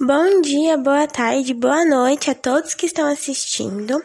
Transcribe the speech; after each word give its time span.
Bom 0.00 0.40
dia, 0.42 0.76
boa 0.76 1.08
tarde, 1.08 1.52
boa 1.52 1.84
noite 1.84 2.30
a 2.30 2.34
todos 2.34 2.72
que 2.72 2.86
estão 2.86 3.10
assistindo. 3.10 4.00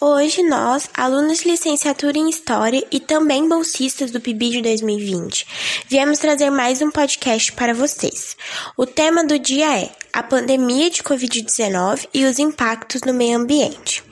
Hoje 0.00 0.40
nós, 0.44 0.88
alunos 0.94 1.38
de 1.38 1.48
licenciatura 1.48 2.16
em 2.16 2.30
História 2.30 2.86
e 2.92 3.00
também 3.00 3.48
bolsistas 3.48 4.12
do 4.12 4.20
PIB 4.20 4.50
de 4.50 4.62
2020, 4.62 5.44
viemos 5.88 6.20
trazer 6.20 6.48
mais 6.50 6.80
um 6.80 6.92
podcast 6.92 7.52
para 7.54 7.74
vocês. 7.74 8.36
O 8.76 8.86
tema 8.86 9.24
do 9.24 9.36
dia 9.36 9.80
é 9.80 9.90
a 10.12 10.22
pandemia 10.22 10.90
de 10.90 11.02
Covid-19 11.02 12.06
e 12.14 12.24
os 12.24 12.38
impactos 12.38 13.00
no 13.02 13.12
meio 13.12 13.36
ambiente. 13.36 14.04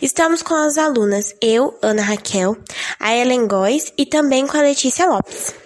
Estamos 0.00 0.40
com 0.40 0.54
as 0.54 0.78
alunas 0.78 1.34
eu, 1.42 1.78
Ana 1.82 2.02
Raquel, 2.02 2.56
a 2.98 3.14
Ellen 3.14 3.46
Góes 3.46 3.92
e 3.98 4.06
também 4.06 4.46
com 4.46 4.56
a 4.56 4.62
Letícia 4.62 5.04
Lopes. 5.04 5.63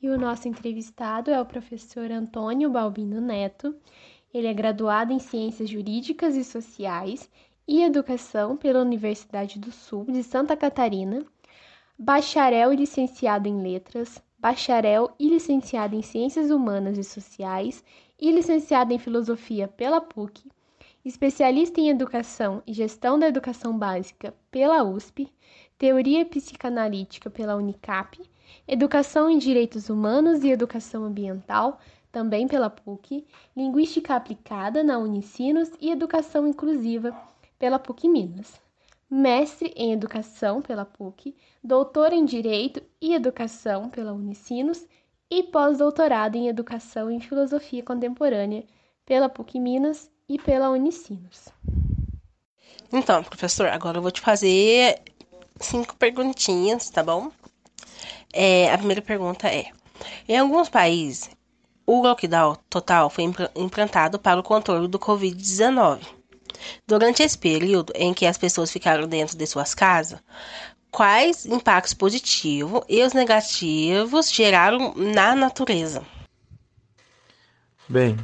E 0.00 0.10
o 0.10 0.18
nosso 0.18 0.46
entrevistado 0.46 1.30
é 1.30 1.40
o 1.40 1.46
professor 1.46 2.10
Antônio 2.10 2.68
Balbino 2.68 3.18
Neto. 3.18 3.74
Ele 4.32 4.46
é 4.46 4.52
graduado 4.52 5.12
em 5.12 5.18
Ciências 5.18 5.70
Jurídicas 5.70 6.36
e 6.36 6.44
Sociais 6.44 7.30
e 7.66 7.82
Educação 7.82 8.58
pela 8.58 8.82
Universidade 8.82 9.58
do 9.58 9.72
Sul 9.72 10.04
de 10.04 10.22
Santa 10.22 10.54
Catarina, 10.54 11.24
bacharel 11.98 12.74
e 12.74 12.76
licenciado 12.76 13.48
em 13.48 13.62
Letras, 13.62 14.22
bacharel 14.38 15.14
e 15.18 15.28
licenciado 15.28 15.96
em 15.96 16.02
Ciências 16.02 16.50
Humanas 16.50 16.98
e 16.98 17.02
Sociais 17.02 17.82
e 18.20 18.30
licenciado 18.30 18.92
em 18.92 18.98
Filosofia 18.98 19.66
pela 19.66 20.00
PUC, 20.00 20.44
especialista 21.04 21.80
em 21.80 21.88
Educação 21.88 22.62
e 22.66 22.72
Gestão 22.74 23.18
da 23.18 23.28
Educação 23.28 23.76
Básica 23.76 24.34
pela 24.50 24.84
USP, 24.84 25.32
Teoria 25.78 26.24
Psicanalítica 26.26 27.30
pela 27.30 27.56
Unicap 27.56 28.20
Educação 28.66 29.30
em 29.30 29.38
Direitos 29.38 29.88
Humanos 29.88 30.44
e 30.44 30.50
Educação 30.50 31.04
Ambiental, 31.04 31.80
também 32.10 32.48
pela 32.48 32.70
PUC, 32.70 33.26
Linguística 33.56 34.14
Aplicada 34.14 34.82
na 34.82 34.98
Unicinos 34.98 35.70
e 35.80 35.90
Educação 35.90 36.46
Inclusiva 36.46 37.14
pela 37.58 37.78
PUC 37.78 38.08
Minas. 38.08 38.60
Mestre 39.10 39.72
em 39.76 39.92
Educação 39.92 40.60
pela 40.60 40.84
PUC, 40.84 41.34
doutor 41.62 42.12
em 42.12 42.24
Direito 42.24 42.82
e 43.00 43.14
Educação 43.14 43.88
pela 43.88 44.12
Unicinos 44.12 44.84
e 45.30 45.42
pós-doutorado 45.42 46.36
em 46.36 46.48
Educação 46.48 47.10
em 47.10 47.20
Filosofia 47.20 47.82
Contemporânea 47.82 48.64
pela 49.04 49.28
PUC 49.28 49.60
Minas 49.60 50.10
e 50.28 50.38
pela 50.38 50.70
Unicinos. 50.70 51.48
Então, 52.92 53.22
professor, 53.22 53.68
agora 53.68 53.98
eu 53.98 54.02
vou 54.02 54.10
te 54.10 54.20
fazer 54.20 55.00
cinco 55.60 55.96
perguntinhas, 55.96 56.90
tá 56.90 57.02
bom? 57.02 57.30
É, 58.32 58.72
a 58.72 58.78
primeira 58.78 59.02
pergunta 59.02 59.48
é: 59.48 59.66
em 60.28 60.36
alguns 60.36 60.68
países, 60.68 61.30
o 61.86 62.02
lockdown 62.02 62.56
total 62.68 63.08
foi 63.08 63.24
implantado 63.54 64.18
para 64.18 64.40
o 64.40 64.42
controle 64.42 64.88
do 64.88 64.98
Covid-19. 64.98 66.00
Durante 66.86 67.22
esse 67.22 67.38
período 67.38 67.92
em 67.94 68.12
que 68.12 68.26
as 68.26 68.38
pessoas 68.38 68.72
ficaram 68.72 69.06
dentro 69.06 69.36
de 69.36 69.46
suas 69.46 69.74
casas, 69.74 70.20
quais 70.90 71.46
impactos 71.46 71.94
positivos 71.94 72.82
e 72.88 73.02
os 73.02 73.12
negativos 73.12 74.32
geraram 74.32 74.94
na 74.96 75.34
natureza? 75.34 76.04
Bem, 77.88 78.16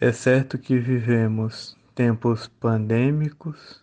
é 0.00 0.12
certo 0.12 0.56
que 0.56 0.78
vivemos 0.78 1.76
tempos 1.94 2.48
pandêmicos, 2.48 3.82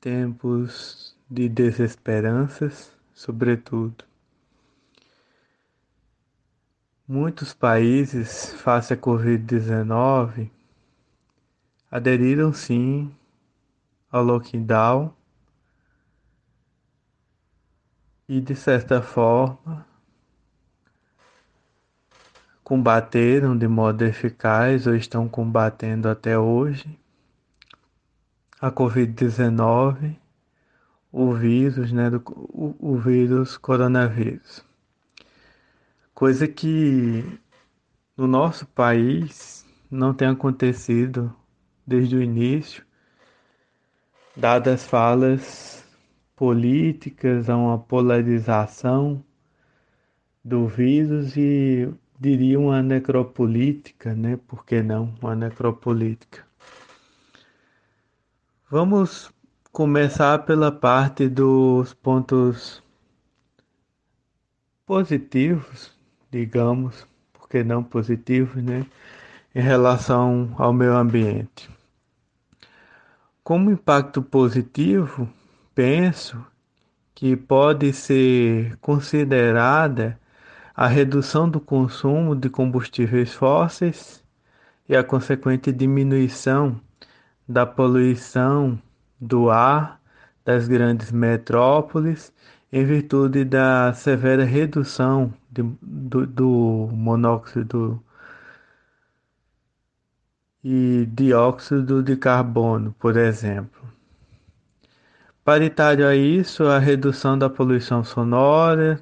tempos 0.00 1.16
de 1.30 1.48
desesperanças, 1.48 2.90
sobretudo. 3.14 4.04
Muitos 7.08 7.54
países, 7.54 8.52
face 8.54 8.92
à 8.92 8.96
Covid-19, 8.96 10.50
aderiram 11.88 12.52
sim 12.52 13.14
ao 14.10 14.24
lockdown 14.24 15.14
e, 18.28 18.40
de 18.40 18.56
certa 18.56 19.00
forma, 19.00 19.86
combateram 22.64 23.56
de 23.56 23.68
modo 23.68 24.02
eficaz 24.02 24.88
ou 24.88 24.96
estão 24.96 25.28
combatendo 25.28 26.08
até 26.08 26.36
hoje 26.36 26.98
a 28.60 28.68
Covid-19, 28.72 30.16
o 31.12 31.32
vírus, 31.32 31.92
né, 31.92 32.10
do, 32.10 32.20
o, 32.26 32.74
o 32.80 32.98
vírus 32.98 33.56
coronavírus 33.56 34.65
coisa 36.16 36.48
que 36.48 37.22
no 38.16 38.26
nosso 38.26 38.66
país 38.68 39.66
não 39.90 40.14
tem 40.14 40.26
acontecido 40.26 41.30
desde 41.86 42.16
o 42.16 42.22
início, 42.22 42.82
dadas 44.34 44.86
falas 44.86 45.86
políticas, 46.34 47.50
a 47.50 47.56
uma 47.58 47.78
polarização 47.78 49.22
do 50.42 50.66
vírus 50.66 51.36
e 51.36 51.92
diria 52.18 52.58
uma 52.58 52.82
necropolítica, 52.82 54.14
né? 54.14 54.38
Por 54.38 54.64
que 54.64 54.82
não 54.82 55.14
uma 55.20 55.36
necropolítica? 55.36 56.46
Vamos 58.70 59.30
começar 59.70 60.46
pela 60.46 60.72
parte 60.72 61.28
dos 61.28 61.92
pontos 61.92 62.82
positivos 64.86 65.95
digamos, 66.36 67.06
porque 67.32 67.64
não 67.64 67.82
positivos, 67.82 68.62
né, 68.62 68.84
em 69.54 69.60
relação 69.60 70.54
ao 70.58 70.70
meio 70.70 70.94
ambiente. 70.94 71.70
Como 73.42 73.70
impacto 73.70 74.20
positivo, 74.20 75.26
penso 75.74 76.44
que 77.14 77.34
pode 77.36 77.90
ser 77.94 78.76
considerada 78.82 80.20
a 80.74 80.86
redução 80.86 81.48
do 81.48 81.58
consumo 81.58 82.36
de 82.36 82.50
combustíveis 82.50 83.32
fósseis 83.32 84.22
e 84.86 84.94
a 84.94 85.02
consequente 85.02 85.72
diminuição 85.72 86.78
da 87.48 87.64
poluição 87.64 88.78
do 89.18 89.48
ar 89.48 89.98
das 90.44 90.68
grandes 90.68 91.10
metrópoles 91.10 92.30
em 92.70 92.84
virtude 92.84 93.42
da 93.42 93.94
severa 93.94 94.44
redução 94.44 95.32
de, 95.56 95.62
do, 95.82 96.26
do 96.26 96.88
monóxido 96.92 98.02
e 100.62 101.06
dióxido 101.06 102.02
de 102.02 102.16
carbono, 102.16 102.94
por 102.98 103.16
exemplo. 103.16 103.86
Paritário 105.44 106.06
a 106.06 106.14
isso, 106.16 106.64
a 106.64 106.78
redução 106.78 107.38
da 107.38 107.48
poluição 107.48 108.02
sonora, 108.02 109.00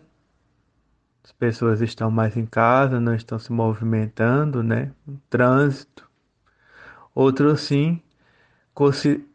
as 1.25 1.33
pessoas 1.33 1.81
estão 1.81 2.11
mais 2.11 2.37
em 2.37 2.45
casa, 2.45 3.01
não 3.01 3.15
estão 3.15 3.39
se 3.39 3.51
movimentando, 3.51 4.63
né? 4.63 4.93
Trânsito. 5.31 6.07
Outro 7.15 7.57
sim, 7.57 8.03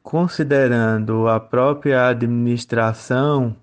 considerando 0.03 1.27
a 1.27 1.39
própria 1.39 2.07
administração 2.07 3.55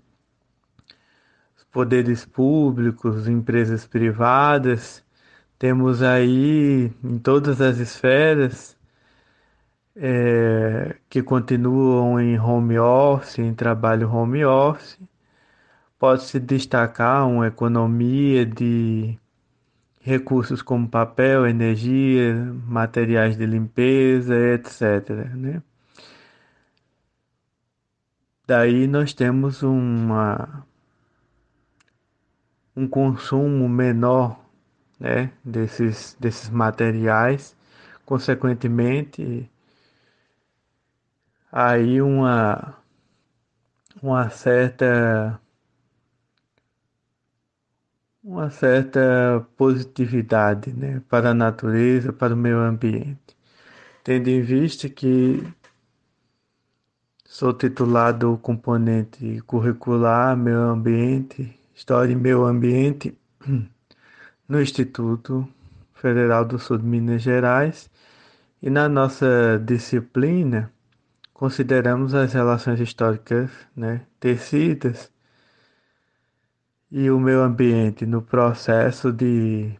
poderes 1.77 2.25
públicos, 2.25 3.27
empresas 3.27 3.85
privadas, 3.85 5.05
temos 5.59 6.01
aí 6.01 6.91
em 7.03 7.19
todas 7.19 7.61
as 7.61 7.77
esferas 7.77 8.75
é, 9.95 10.95
que 11.07 11.21
continuam 11.21 12.19
em 12.19 12.39
home 12.39 12.79
office, 12.79 13.37
em 13.37 13.53
trabalho 13.53 14.11
home 14.11 14.43
office. 14.43 14.97
Pode-se 15.99 16.39
destacar 16.39 17.27
uma 17.27 17.45
economia 17.45 18.43
de 18.43 19.15
recursos 20.01 20.63
como 20.63 20.89
papel, 20.89 21.45
energia, 21.45 22.33
materiais 22.65 23.37
de 23.37 23.45
limpeza, 23.45 24.35
etc. 24.35 25.09
Né? 25.35 25.61
Daí 28.47 28.87
nós 28.87 29.13
temos 29.13 29.61
uma 29.61 30.65
um 32.77 32.87
consumo 32.87 33.67
menor 33.67 34.39
né, 34.99 35.31
desses, 35.43 36.15
desses 36.19 36.47
materiais, 36.47 37.55
consequentemente 38.05 39.49
aí 41.51 41.99
uma, 41.99 42.75
uma 44.01 44.29
certa 44.29 45.41
uma 48.23 48.49
certa 48.51 49.47
positividade 49.55 50.71
né, 50.73 51.01
para 51.09 51.31
a 51.31 51.33
natureza, 51.33 52.13
para 52.13 52.33
o 52.35 52.37
meio 52.37 52.59
ambiente, 52.59 53.35
tendo 54.03 54.27
em 54.27 54.41
vista 54.41 54.87
que 54.89 55.41
sou 57.25 57.53
titulado 57.53 58.33
do 58.33 58.37
componente 58.37 59.41
curricular 59.47 60.37
meio 60.37 60.59
ambiente 60.59 61.57
História 61.77 62.11
e 62.11 62.15
Meio 62.15 62.43
Ambiente 62.43 63.15
no 64.49 64.59
Instituto 64.59 65.47
Federal 65.93 66.43
do 66.43 66.57
Sul 66.57 66.79
de 66.79 66.83
Minas 66.83 67.21
Gerais. 67.21 67.87
E 68.59 68.67
na 68.67 68.89
nossa 68.89 69.61
disciplina 69.63 70.73
consideramos 71.31 72.15
as 72.15 72.33
relações 72.33 72.79
históricas 72.79 73.51
né, 73.75 74.01
tecidas. 74.19 75.11
E 76.89 77.11
o 77.11 77.19
meio 77.19 77.41
ambiente 77.41 78.07
no 78.07 78.23
processo 78.23 79.11
de 79.13 79.71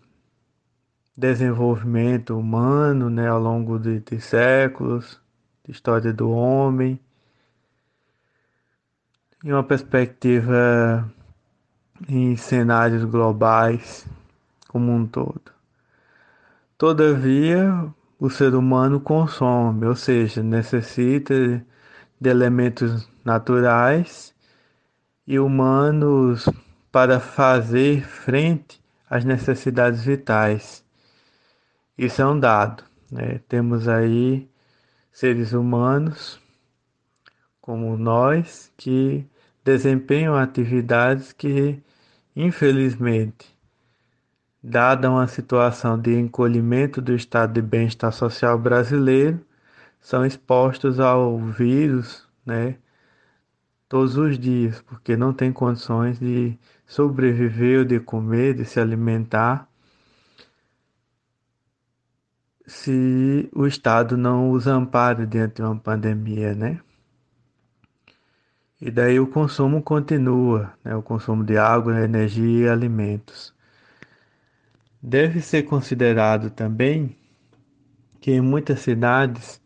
desenvolvimento 1.15 2.37
humano 2.37 3.09
né, 3.09 3.27
ao 3.27 3.39
longo 3.39 3.79
de, 3.79 4.01
de 4.01 4.21
séculos, 4.21 5.19
de 5.65 5.71
história 5.71 6.13
do 6.13 6.29
homem, 6.29 6.99
em 9.43 9.51
uma 9.51 9.63
perspectiva 9.63 11.11
em 12.07 12.35
cenários 12.35 13.03
globais 13.03 14.05
como 14.67 14.91
um 14.91 15.05
todo. 15.05 15.51
Todavia, 16.77 17.87
o 18.19 18.29
ser 18.29 18.53
humano 18.55 18.99
consome, 18.99 19.85
ou 19.85 19.95
seja, 19.95 20.43
necessita 20.43 21.33
de 22.19 22.29
elementos 22.29 23.09
naturais 23.23 24.33
e 25.25 25.39
humanos 25.39 26.47
para 26.91 27.19
fazer 27.19 28.05
frente 28.05 28.81
às 29.09 29.23
necessidades 29.25 30.03
vitais. 30.03 30.83
Isso 31.97 32.21
é 32.21 32.25
um 32.25 32.39
dado. 32.39 32.83
Né? 33.11 33.39
Temos 33.47 33.87
aí 33.87 34.49
seres 35.11 35.53
humanos 35.53 36.39
como 37.59 37.97
nós 37.97 38.71
que 38.77 39.27
desempenham 39.63 40.35
atividades 40.35 41.33
que, 41.33 41.81
infelizmente, 42.37 43.57
dada 44.61 45.09
uma 45.09 45.25
situação 45.27 45.99
de 45.99 46.13
encolhimento 46.13 47.01
do 47.01 47.15
estado 47.15 47.53
de 47.53 47.61
bem-estar 47.63 48.11
social 48.11 48.59
brasileiro, 48.59 49.43
são 49.99 50.23
expostos 50.23 50.99
ao 50.99 51.39
vírus, 51.39 52.27
né, 52.45 52.77
todos 53.89 54.17
os 54.17 54.37
dias, 54.37 54.79
porque 54.83 55.17
não 55.17 55.33
tem 55.33 55.51
condições 55.51 56.19
de 56.19 56.55
sobreviver, 56.85 57.83
de 57.85 57.99
comer, 57.99 58.53
de 58.53 58.65
se 58.65 58.79
alimentar, 58.79 59.67
se 62.67 63.49
o 63.55 63.65
Estado 63.65 64.15
não 64.15 64.51
os 64.51 64.67
ampare 64.67 65.25
diante 65.25 65.55
de 65.55 65.61
uma 65.63 65.77
pandemia, 65.77 66.53
né? 66.53 66.81
E 68.79 68.91
daí 68.91 69.19
o 69.19 69.25
consumo 69.25 69.81
continua, 69.81 70.71
né? 70.83 70.95
o 70.95 71.01
consumo 71.01 71.43
de 71.43 71.57
água, 71.57 71.99
energia 71.99 72.65
e 72.65 72.69
alimentos. 72.69 73.51
Deve 75.01 75.41
ser 75.41 75.63
considerado 75.63 76.51
também 76.51 77.17
que 78.21 78.31
em 78.31 78.41
muitas 78.41 78.81
cidades, 78.81 79.59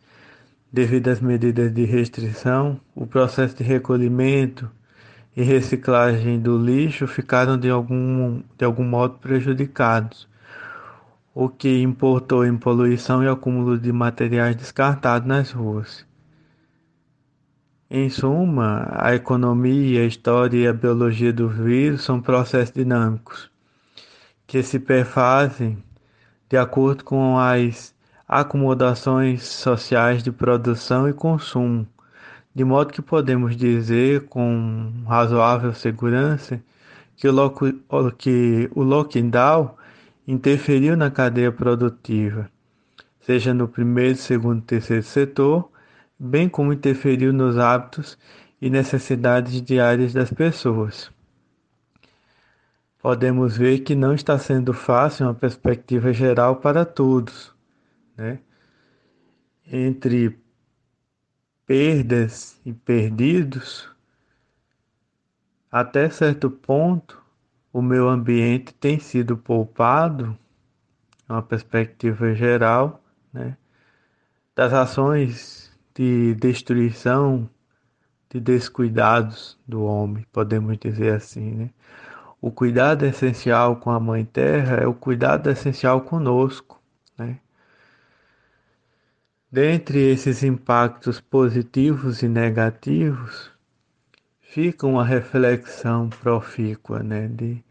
devido 0.71 1.09
às 1.09 1.19
medidas 1.19 1.73
de 1.73 1.83
restrição, 1.83 2.79
o 2.95 3.05
processo 3.05 3.57
de 3.57 3.63
recolhimento 3.63 4.71
e 5.35 5.43
reciclagem 5.43 6.39
do 6.39 6.57
lixo 6.57 7.05
ficaram 7.05 7.57
de 7.57 7.69
algum, 7.69 8.41
de 8.57 8.63
algum 8.63 8.85
modo 8.85 9.19
prejudicados, 9.19 10.25
o 11.33 11.49
que 11.49 11.81
importou 11.81 12.45
em 12.45 12.57
poluição 12.57 13.21
e 13.21 13.27
acúmulo 13.27 13.77
de 13.77 13.91
materiais 13.91 14.55
descartados 14.55 15.27
nas 15.27 15.51
ruas. 15.51 16.09
Em 17.93 18.09
suma, 18.09 18.87
a 18.89 19.13
economia, 19.13 20.03
a 20.03 20.05
história 20.05 20.57
e 20.57 20.65
a 20.65 20.71
biologia 20.71 21.33
do 21.33 21.49
vírus 21.49 22.05
são 22.05 22.21
processos 22.21 22.73
dinâmicos 22.73 23.51
que 24.47 24.63
se 24.63 24.79
perfazem 24.79 25.83
de 26.47 26.55
acordo 26.55 27.03
com 27.03 27.37
as 27.37 27.93
acomodações 28.25 29.43
sociais 29.43 30.23
de 30.23 30.31
produção 30.31 31.09
e 31.09 31.11
consumo, 31.11 31.85
de 32.55 32.63
modo 32.63 32.93
que 32.93 33.01
podemos 33.01 33.57
dizer 33.57 34.21
com 34.27 35.03
razoável 35.05 35.73
segurança 35.73 36.63
que 37.17 37.27
o, 37.27 38.11
que 38.17 38.71
o 38.73 38.83
lockdown 38.83 39.75
interferiu 40.25 40.95
na 40.95 41.11
cadeia 41.11 41.51
produtiva, 41.51 42.49
seja 43.19 43.53
no 43.53 43.67
primeiro, 43.67 44.15
segundo 44.15 44.59
e 44.59 44.65
terceiro 44.65 45.03
setor, 45.03 45.70
bem 46.23 46.47
como 46.47 46.71
interferiu 46.71 47.33
nos 47.33 47.57
hábitos 47.57 48.15
e 48.61 48.69
necessidades 48.69 49.59
diárias 49.59 50.13
das 50.13 50.31
pessoas. 50.31 51.11
Podemos 52.99 53.57
ver 53.57 53.79
que 53.79 53.95
não 53.95 54.13
está 54.13 54.37
sendo 54.37 54.71
fácil 54.71 55.25
uma 55.25 55.33
perspectiva 55.33 56.13
geral 56.13 56.57
para 56.57 56.85
todos, 56.85 57.55
né? 58.15 58.37
Entre 59.65 60.39
perdas 61.65 62.61
e 62.63 62.71
perdidos, 62.71 63.89
até 65.71 66.07
certo 66.07 66.51
ponto, 66.51 67.19
o 67.73 67.81
meu 67.81 68.07
ambiente 68.07 68.75
tem 68.75 68.99
sido 68.99 69.35
poupado, 69.35 70.37
uma 71.27 71.41
perspectiva 71.41 72.35
geral, 72.35 73.03
né? 73.33 73.57
Das 74.53 74.71
ações 74.71 75.60
de 76.01 76.33
destruição, 76.33 77.47
de 78.27 78.39
descuidados 78.39 79.55
do 79.67 79.83
homem, 79.83 80.25
podemos 80.31 80.75
dizer 80.79 81.13
assim, 81.13 81.51
né? 81.51 81.69
O 82.41 82.49
cuidado 82.49 83.05
essencial 83.05 83.75
com 83.75 83.91
a 83.91 83.99
Mãe 83.99 84.25
Terra 84.25 84.77
é 84.77 84.87
o 84.87 84.95
cuidado 84.95 85.47
essencial 85.47 86.01
conosco, 86.01 86.81
né? 87.15 87.39
Dentre 89.51 89.99
esses 89.99 90.41
impactos 90.41 91.21
positivos 91.21 92.23
e 92.23 92.27
negativos, 92.27 93.51
fica 94.39 94.87
uma 94.87 95.05
reflexão 95.05 96.09
profícua, 96.09 97.03
né? 97.03 97.27
De 97.27 97.63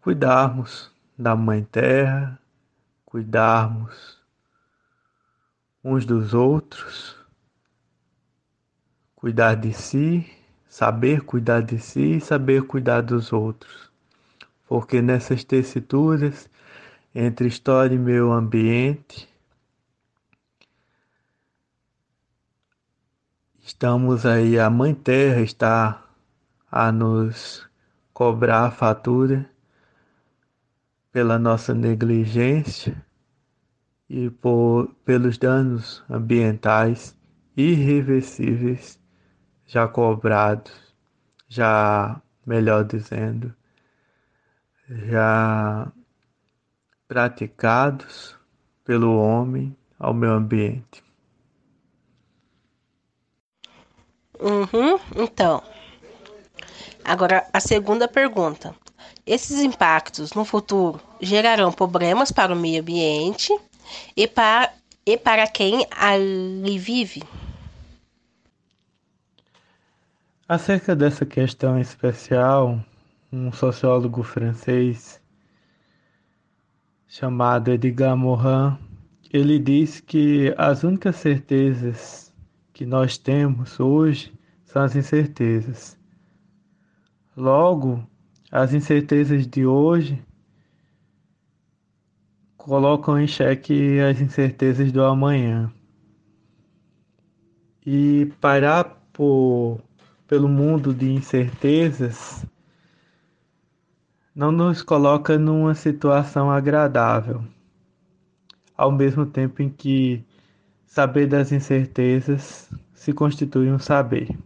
cuidarmos 0.00 0.92
da 1.18 1.34
Mãe 1.34 1.64
Terra, 1.64 2.38
cuidarmos 3.04 4.22
uns 5.82 6.06
dos 6.06 6.34
outros, 6.34 7.23
cuidar 9.24 9.54
de 9.54 9.72
si, 9.72 10.30
saber 10.68 11.22
cuidar 11.22 11.62
de 11.62 11.78
si 11.78 12.16
e 12.16 12.20
saber 12.20 12.64
cuidar 12.64 13.00
dos 13.00 13.32
outros. 13.32 13.90
Porque 14.68 15.00
nessas 15.00 15.42
tessituras 15.42 16.50
entre 17.14 17.48
história 17.48 17.94
e 17.94 17.98
meio 17.98 18.30
ambiente, 18.32 19.26
estamos 23.62 24.26
aí, 24.26 24.58
a 24.58 24.68
Mãe 24.68 24.94
Terra 24.94 25.40
está 25.40 26.04
a 26.70 26.92
nos 26.92 27.66
cobrar 28.12 28.66
a 28.66 28.70
fatura 28.70 29.50
pela 31.10 31.38
nossa 31.38 31.72
negligência 31.72 32.94
e 34.06 34.28
por, 34.28 34.94
pelos 35.02 35.38
danos 35.38 36.04
ambientais 36.10 37.16
irreversíveis 37.56 39.02
já 39.66 39.88
cobrados, 39.88 40.72
já, 41.48 42.20
melhor 42.46 42.84
dizendo, 42.84 43.54
já 44.88 45.90
praticados 47.08 48.36
pelo 48.84 49.16
homem 49.18 49.76
ao 49.98 50.12
meio 50.12 50.32
ambiente. 50.32 51.02
Uhum, 54.40 54.98
então, 55.16 55.62
agora 57.04 57.48
a 57.52 57.60
segunda 57.60 58.06
pergunta. 58.08 58.74
Esses 59.26 59.60
impactos 59.60 60.34
no 60.34 60.44
futuro 60.44 61.00
gerarão 61.20 61.72
problemas 61.72 62.30
para 62.30 62.52
o 62.52 62.56
meio 62.56 62.82
ambiente 62.82 63.56
e 64.14 64.28
para, 64.28 64.70
e 65.06 65.16
para 65.16 65.46
quem 65.46 65.86
ali 65.90 66.78
vive? 66.78 67.22
Acerca 70.46 70.94
dessa 70.94 71.24
questão 71.24 71.80
especial, 71.80 72.78
um 73.32 73.50
sociólogo 73.50 74.22
francês 74.22 75.18
chamado 77.08 77.70
Edgar 77.70 78.14
Morin, 78.14 78.76
ele 79.32 79.58
diz 79.58 80.00
que 80.00 80.54
as 80.58 80.84
únicas 80.84 81.16
certezas 81.16 82.30
que 82.74 82.84
nós 82.84 83.16
temos 83.16 83.80
hoje 83.80 84.38
são 84.66 84.82
as 84.82 84.94
incertezas. 84.94 85.98
Logo, 87.34 88.06
as 88.52 88.74
incertezas 88.74 89.46
de 89.46 89.64
hoje 89.64 90.22
colocam 92.58 93.18
em 93.18 93.26
xeque 93.26 93.98
as 93.98 94.20
incertezas 94.20 94.92
do 94.92 95.02
amanhã. 95.02 95.72
E 97.86 98.30
parar 98.42 98.84
por 99.10 99.80
pelo 100.26 100.48
mundo 100.48 100.92
de 100.94 101.12
incertezas 101.12 102.44
não 104.34 104.50
nos 104.50 104.82
coloca 104.82 105.38
numa 105.38 105.74
situação 105.74 106.50
agradável. 106.50 107.44
ao 108.76 108.90
mesmo 108.90 109.24
tempo 109.26 109.62
em 109.62 109.68
que 109.68 110.24
saber 110.86 111.26
das 111.26 111.52
incertezas 111.52 112.70
se 112.92 113.12
constitui 113.12 113.70
um 113.70 113.78
saber. 113.78 114.36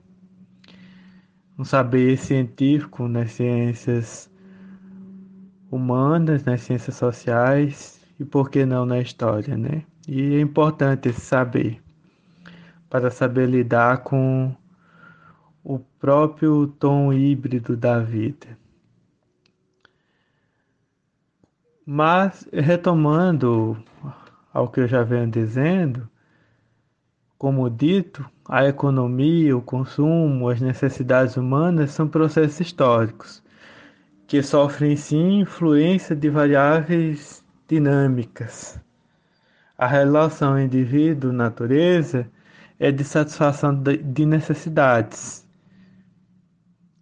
Um 1.59 1.65
saber 1.65 2.17
científico 2.19 3.09
nas 3.09 3.33
ciências 3.33 4.31
humanas, 5.71 6.45
nas 6.45 6.61
ciências 6.63 6.97
sociais 6.97 8.01
e 8.19 8.25
por 8.25 8.51
que 8.51 8.65
não 8.65 8.87
na 8.87 9.01
história, 9.01 9.57
né? 9.57 9.83
E 10.07 10.35
é 10.37 10.41
importante 10.41 11.09
esse 11.09 11.21
saber 11.21 11.83
para 12.89 13.11
saber 13.11 13.47
lidar 13.49 13.99
com 13.99 14.55
o 15.69 15.79
próprio 15.79 16.67
tom 16.67 17.13
híbrido 17.13 17.77
da 17.77 18.01
vida. 18.01 18.47
Mas, 21.85 22.49
retomando 22.51 23.77
ao 24.51 24.69
que 24.69 24.81
eu 24.81 24.89
já 24.89 25.03
venho 25.03 25.31
dizendo, 25.31 26.09
como 27.37 27.69
dito, 27.69 28.25
a 28.49 28.65
economia, 28.65 29.55
o 29.55 29.61
consumo, 29.61 30.49
as 30.49 30.59
necessidades 30.59 31.37
humanas 31.37 31.91
são 31.91 32.09
processos 32.09 32.61
históricos 32.61 33.43
que 34.27 34.43
sofrem 34.43 34.97
sim 34.97 35.41
influência 35.41 36.17
de 36.17 36.31
variáveis 36.31 37.45
dinâmicas. 37.69 38.81
A 39.77 39.87
relação 39.87 40.59
indivíduo-natureza 40.59 42.27
é 42.81 42.91
de 42.91 43.05
satisfação 43.05 43.83
de 43.83 44.25
necessidades, 44.25 45.47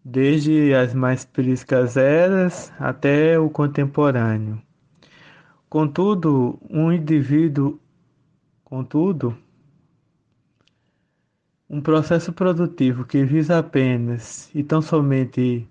desde 0.09 0.73
as 0.73 0.95
mais 0.95 1.25
priscas 1.25 1.97
eras 1.97 2.73
até 2.79 3.37
o 3.41 3.51
contemporâneo. 3.51 4.63
Contudo, 5.69 6.61
um 6.71 6.93
indivíduo, 6.93 7.81
contudo, 8.63 9.37
um 11.69 11.81
processo 11.81 12.33
produtivo 12.33 13.05
que 13.05 13.25
visa 13.25 13.59
apenas 13.59 14.49
e 14.55 14.63
tão 14.63 14.81
somente 14.81 15.69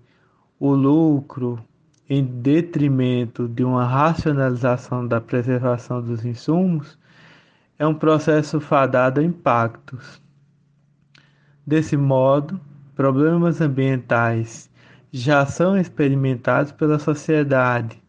o 0.60 0.74
lucro 0.74 1.58
em 2.06 2.22
detrimento 2.22 3.48
de 3.48 3.64
uma 3.64 3.86
racionalização 3.86 5.08
da 5.08 5.18
preservação 5.18 6.02
dos 6.02 6.26
insumos 6.26 6.98
é 7.78 7.86
um 7.86 7.94
processo 7.94 8.60
fadado 8.60 9.18
a 9.18 9.24
impactos. 9.24 10.20
Desse 11.66 11.96
modo, 11.96 12.60
problemas 12.96 13.60
ambientais 13.60 14.68
já 15.12 15.46
são 15.46 15.78
experimentados 15.78 16.72
pela 16.72 16.98
sociedade 16.98 18.02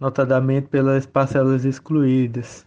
notadamente 0.00 0.68
pelas 0.68 1.04
parcelas 1.04 1.66
excluídas. 1.66 2.66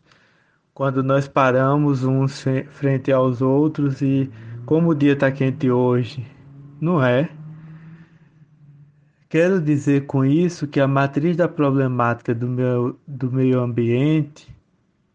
Quando 0.74 1.02
nós 1.02 1.28
paramos 1.28 2.04
uns 2.04 2.46
frente 2.70 3.12
aos 3.12 3.42
outros 3.42 4.02
e 4.02 4.30
como 4.66 4.92
o 4.92 4.96
dia 4.96 5.14
está 5.14 5.32
quente 5.32 5.70
hoje, 5.70 6.26
não 6.80 7.04
é? 7.04 7.30
Quero 9.28 9.60
dizer 9.60 10.06
com 10.06 10.24
isso 10.24 10.68
que 10.68 10.80
a 10.80 10.88
matriz 10.88 11.36
da 11.36 11.48
problemática 11.48 12.36
do, 12.36 12.48
meu, 12.48 13.00
do 13.08 13.32
meio 13.32 13.60
ambiente, 13.60 14.56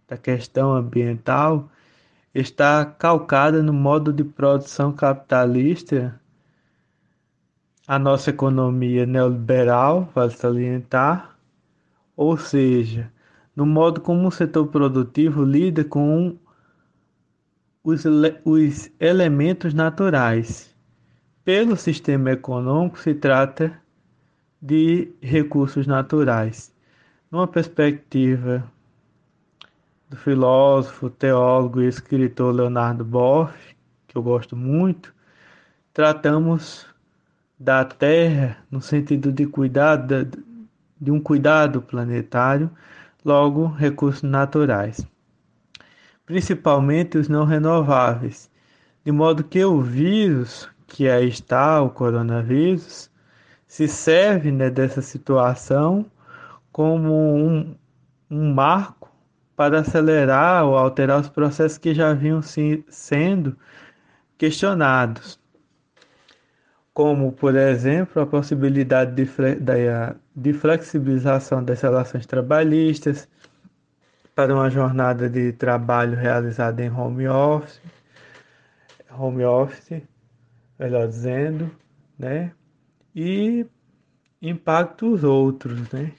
da 0.09 0.17
questão 0.17 0.73
ambiental, 0.73 1.71
está 2.35 2.85
calcada 2.85 3.63
no 3.63 3.73
modo 3.73 4.13
de 4.13 4.25
produção 4.25 4.93
capitalista, 4.93 6.21
a 7.89 7.99
nossa 7.99 8.29
economia 8.29 9.07
neoliberal, 9.07 10.11
vale 10.15 10.31
salientar, 10.33 11.35
ou 12.15 12.37
seja, 12.37 13.11
no 13.57 13.65
modo 13.65 14.03
como 14.03 14.29
o 14.29 14.31
setor 14.31 14.67
produtivo 14.67 15.43
lida 15.43 15.83
com 15.83 16.37
os, 17.83 18.05
os 18.45 18.91
elementos 19.01 19.73
naturais. 19.73 20.77
Pelo 21.43 21.77
sistema 21.77 22.33
econômico, 22.33 22.99
se 22.99 23.15
trata 23.15 23.81
de 24.61 25.11
recursos 25.23 25.87
naturais. 25.87 26.71
Numa 27.31 27.49
perspectiva 27.49 28.71
do 30.11 30.17
filósofo, 30.17 31.09
teólogo 31.09 31.81
e 31.81 31.89
escritor 31.89 32.55
Leonardo 32.55 33.03
Boff, 33.03 33.55
que 34.07 34.17
eu 34.17 34.23
gosto 34.23 34.55
muito, 34.55 35.15
tratamos 35.95 36.88
da 37.59 37.85
terra 37.85 38.57
no 38.71 38.81
sentido 38.81 39.33
de 39.33 39.47
cuidar 39.47 39.97
de 41.01 41.11
um 41.11 41.21
cuidado 41.21 41.83
planetário, 41.83 42.71
logo 43.25 43.67
recursos 43.67 44.23
naturais, 44.23 45.07
principalmente 46.25 47.19
os 47.19 47.29
não 47.29 47.45
renováveis, 47.45 48.51
de 49.05 49.13
modo 49.13 49.43
que 49.43 49.65
o 49.65 49.81
vírus, 49.81 50.69
que 50.87 51.09
aí 51.09 51.29
está, 51.29 51.83
o 51.83 51.91
coronavírus, 51.91 53.11
se 53.67 53.89
serve 53.89 54.51
né, 54.51 54.71
dessa 54.71 55.03
situação 55.03 56.07
como 56.73 57.13
um, 57.13 57.75
um 58.31 58.55
marco 58.55 59.11
para 59.57 59.81
acelerar 59.81 60.65
ou 60.65 60.77
alterar 60.77 61.21
os 61.21 61.29
processos 61.29 61.79
que 61.79 61.93
já 61.95 62.13
vinham 62.15 62.41
se, 62.41 62.85
sendo 62.89 63.57
questionados 64.39 65.39
como, 66.99 67.31
por 67.31 67.55
exemplo, 67.55 68.21
a 68.21 68.27
possibilidade 68.27 69.15
de, 69.15 69.31
de 70.35 70.53
flexibilização 70.53 71.63
das 71.63 71.81
relações 71.81 72.27
trabalhistas 72.27 73.29
para 74.35 74.53
uma 74.53 74.69
jornada 74.69 75.31
de 75.31 75.53
trabalho 75.53 76.17
realizada 76.17 76.83
em 76.85 76.91
home 76.91 77.29
office, 77.29 77.81
home 79.17 79.45
office, 79.45 80.03
melhor 80.77 81.07
dizendo, 81.07 81.71
né? 82.19 82.51
E 83.15 83.65
impactos 84.43 85.23
outros, 85.23 85.89
né? 85.93 86.11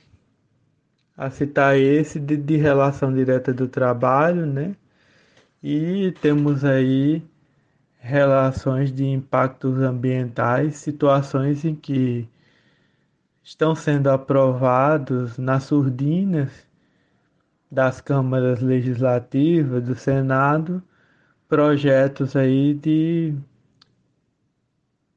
A 1.18 1.30
citar 1.30 1.78
esse 1.78 2.22
de, 2.22 2.38
de 2.38 2.56
relação 2.56 3.14
direta 3.14 3.54
do 3.54 3.68
trabalho, 3.68 4.46
né? 4.46 4.78
E 5.62 6.14
temos 6.22 6.64
aí 6.64 7.22
relações 8.00 8.92
de 8.92 9.06
impactos 9.06 9.78
ambientais, 9.80 10.78
situações 10.78 11.66
em 11.66 11.76
que 11.76 12.28
estão 13.44 13.76
sendo 13.76 14.10
aprovados 14.10 15.38
nas 15.38 15.64
surdinas 15.64 16.68
das 17.70 18.02
câmaras 18.02 18.62
legislativas, 18.62 19.84
do 19.84 19.96
Senado, 19.96 20.82
projetos 21.48 22.36
aí 22.36 22.74
de 22.74 23.36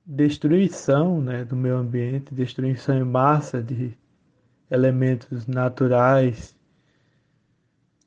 destruição 0.05 1.21
né, 1.21 1.45
do 1.45 1.55
meio 1.55 1.77
ambiente, 1.77 2.35
destruição 2.35 2.99
em 2.99 3.05
massa 3.05 3.63
de 3.63 3.97
elementos 4.71 5.47
naturais 5.47 6.57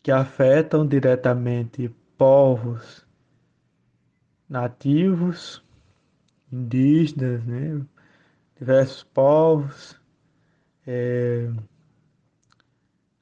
que 0.03 0.11
afetam 0.11 0.85
diretamente 0.85 1.89
povos, 2.17 3.04
nativos, 4.49 5.63
indígenas, 6.51 7.43
né? 7.45 7.81
diversos 8.57 9.03
povos, 9.03 9.99
é, 10.87 11.49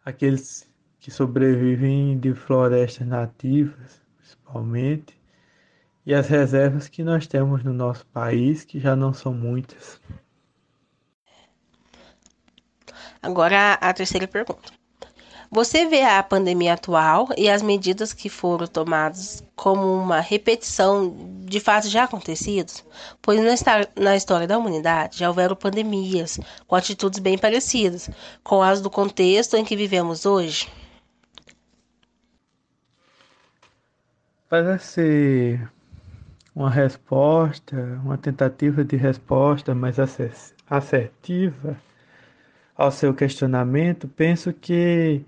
aqueles 0.05 0.71
que 0.99 1.09
sobrevivem 1.11 2.19
de 2.19 2.33
florestas 2.33 3.07
nativas, 3.07 4.01
principalmente, 4.17 5.19
e 6.05 6.13
as 6.13 6.27
reservas 6.27 6.87
que 6.87 7.03
nós 7.03 7.27
temos 7.27 7.63
no 7.63 7.73
nosso 7.73 8.05
país, 8.07 8.63
que 8.63 8.79
já 8.79 8.95
não 8.95 9.13
são 9.13 9.33
muitas. 9.33 10.01
Agora 13.21 13.73
a 13.75 13.93
terceira 13.93 14.27
pergunta. 14.27 14.82
Você 15.53 15.85
vê 15.85 16.01
a 16.01 16.23
pandemia 16.23 16.73
atual 16.73 17.29
e 17.37 17.47
as 17.47 17.61
medidas 17.61 18.11
que 18.11 18.27
foram 18.27 18.65
tomadas 18.65 19.43
como 19.55 19.83
uma 20.01 20.19
repetição 20.19 21.15
de 21.41 21.59
fatos 21.59 21.91
já 21.91 22.05
acontecidos? 22.05 22.83
Pois 23.21 23.39
na 23.95 24.15
história 24.15 24.47
da 24.47 24.57
humanidade 24.57 25.19
já 25.19 25.27
houveram 25.27 25.55
pandemias 25.55 26.39
com 26.65 26.75
atitudes 26.75 27.19
bem 27.19 27.37
parecidas 27.37 28.09
com 28.43 28.63
as 28.63 28.81
do 28.81 28.89
contexto 28.89 29.55
em 29.55 29.63
que 29.63 29.75
vivemos 29.75 30.25
hoje? 30.25 30.67
Parece 34.49 35.61
uma 36.55 36.71
resposta, 36.71 37.75
uma 38.03 38.17
tentativa 38.17 38.83
de 38.83 38.95
resposta 38.95 39.75
mais 39.75 39.97
assertiva 40.67 41.77
ao 42.75 42.89
seu 42.89 43.13
questionamento, 43.13 44.07
penso 44.07 44.51
que 44.51 45.23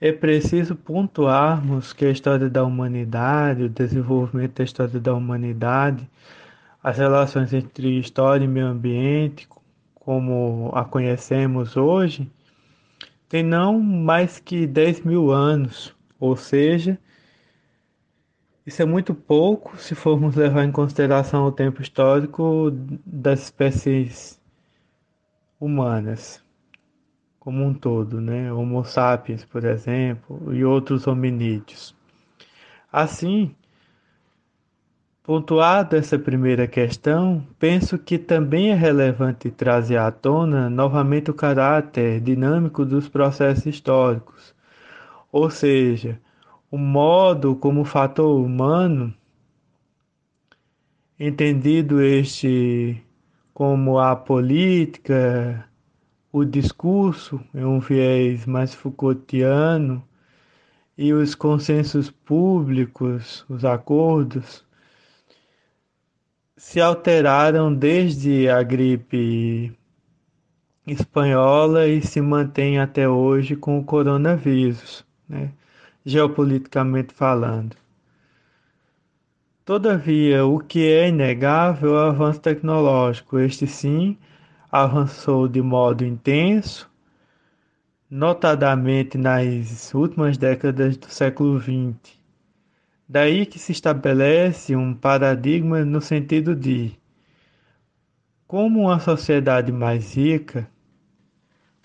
é 0.00 0.12
preciso 0.12 0.76
pontuarmos 0.76 1.92
que 1.92 2.04
a 2.04 2.10
história 2.10 2.48
da 2.48 2.64
humanidade, 2.64 3.64
o 3.64 3.68
desenvolvimento 3.68 4.58
da 4.58 4.64
história 4.64 5.00
da 5.00 5.14
humanidade, 5.14 6.08
as 6.82 6.98
relações 6.98 7.52
entre 7.52 7.98
história 7.98 8.44
e 8.44 8.48
meio 8.48 8.66
ambiente, 8.66 9.48
como 9.94 10.70
a 10.74 10.84
conhecemos 10.84 11.76
hoje, 11.76 12.30
tem 13.28 13.42
não 13.42 13.80
mais 13.80 14.38
que 14.38 14.66
10 14.66 15.02
mil 15.02 15.30
anos, 15.30 15.94
Ou 16.20 16.36
seja, 16.36 16.98
isso 18.66 18.82
é 18.82 18.84
muito 18.84 19.14
pouco 19.14 19.76
se 19.78 19.94
formos 19.94 20.34
levar 20.34 20.64
em 20.64 20.72
consideração 20.72 21.44
o 21.46 21.52
tempo 21.52 21.82
histórico 21.82 22.70
das 23.06 23.44
espécies 23.44 24.40
humanas 25.60 26.42
como 27.48 27.64
um 27.64 27.72
todo, 27.72 28.20
né? 28.20 28.52
Homo 28.52 28.84
sapiens, 28.84 29.42
por 29.42 29.64
exemplo, 29.64 30.54
e 30.54 30.66
outros 30.66 31.06
hominídeos. 31.06 31.96
Assim, 32.92 33.54
pontuada 35.22 35.96
essa 35.96 36.18
primeira 36.18 36.66
questão, 36.66 37.42
penso 37.58 37.96
que 37.96 38.18
também 38.18 38.70
é 38.70 38.74
relevante 38.74 39.50
trazer 39.50 39.96
à 39.96 40.10
tona 40.10 40.68
novamente 40.68 41.30
o 41.30 41.34
caráter 41.34 42.20
dinâmico 42.20 42.84
dos 42.84 43.08
processos 43.08 43.64
históricos, 43.64 44.54
ou 45.32 45.48
seja, 45.48 46.20
o 46.70 46.76
modo 46.76 47.56
como 47.56 47.82
fator 47.82 48.44
humano, 48.44 49.14
entendido 51.18 52.02
este 52.02 53.02
como 53.54 53.98
a 53.98 54.14
política, 54.14 55.66
o 56.32 56.44
discurso 56.44 57.40
em 57.54 57.64
um 57.64 57.80
viés 57.80 58.46
mais 58.46 58.74
Foucaultiano 58.74 60.02
e 60.96 61.12
os 61.12 61.34
consensos 61.34 62.10
públicos, 62.10 63.44
os 63.48 63.64
acordos, 63.64 64.64
se 66.56 66.80
alteraram 66.80 67.72
desde 67.72 68.48
a 68.48 68.62
gripe 68.62 69.72
espanhola 70.86 71.86
e 71.86 72.02
se 72.02 72.20
mantém 72.20 72.78
até 72.78 73.08
hoje 73.08 73.54
com 73.54 73.78
o 73.78 73.84
coronavírus, 73.84 75.04
né? 75.28 75.52
geopoliticamente 76.04 77.14
falando. 77.14 77.76
Todavia, 79.64 80.46
o 80.46 80.58
que 80.58 80.86
é 80.86 81.08
inegável 81.08 81.90
é 81.90 82.04
o 82.04 82.08
avanço 82.08 82.40
tecnológico. 82.40 83.38
Este 83.38 83.66
sim 83.66 84.16
avançou 84.70 85.48
de 85.48 85.62
modo 85.62 86.04
intenso, 86.04 86.90
notadamente 88.10 89.16
nas 89.16 89.94
últimas 89.94 90.36
décadas 90.36 90.96
do 90.96 91.10
século 91.10 91.60
XX. 91.60 92.18
Daí 93.08 93.46
que 93.46 93.58
se 93.58 93.72
estabelece 93.72 94.76
um 94.76 94.94
paradigma 94.94 95.84
no 95.84 96.00
sentido 96.00 96.54
de 96.54 96.98
como 98.46 98.80
uma 98.80 98.98
sociedade 98.98 99.72
mais 99.72 100.14
rica, 100.14 100.68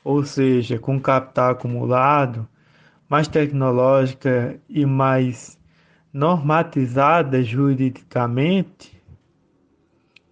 ou 0.04 0.24
seja, 0.26 0.78
com 0.80 1.00
capital 1.00 1.52
acumulado, 1.52 2.48
mais 3.08 3.28
tecnológica 3.28 4.60
e 4.68 4.86
mais 4.86 5.60
normatizada 6.12 7.42
juridicamente, 7.44 8.93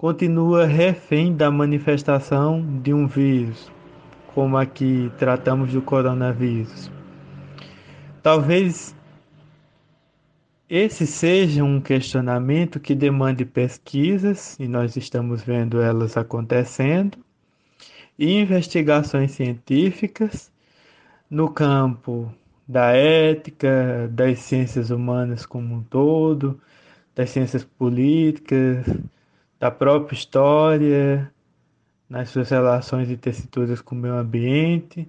continua 0.02 0.66
refém 0.66 1.32
da 1.32 1.52
manifestação 1.52 2.66
de 2.82 2.92
um 2.92 3.06
vírus, 3.06 3.72
como 4.34 4.58
aqui 4.58 5.12
tratamos 5.20 5.72
do 5.74 5.80
coronavírus. 5.80 6.90
Talvez 8.24 8.96
esse 10.68 11.06
seja 11.06 11.64
um 11.64 11.80
questionamento 11.80 12.80
que 12.80 12.96
demande 12.96 13.46
pesquisas, 13.46 14.58
e 14.60 14.68
nós 14.68 14.96
estamos 14.96 15.44
vendo 15.44 15.80
elas 15.80 16.18
acontecendo, 16.18 17.20
e 18.18 18.40
investigações 18.40 19.34
científicas 19.34 20.52
no 21.30 21.48
campo 21.48 22.34
da 22.68 22.92
ética, 22.92 24.10
das 24.12 24.40
ciências 24.40 24.90
humanas 24.90 25.46
como 25.46 25.76
um 25.76 25.84
todo, 25.84 26.60
das 27.14 27.30
ciências 27.30 27.64
políticas, 27.64 28.84
da 29.62 29.70
própria 29.70 30.16
história, 30.16 31.32
nas 32.10 32.30
suas 32.32 32.50
relações 32.50 33.12
e 33.12 33.16
tessituras 33.16 33.80
com 33.80 33.94
o 33.94 33.98
meio 33.98 34.16
ambiente, 34.16 35.08